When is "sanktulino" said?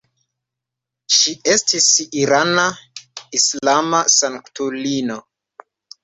4.13-5.19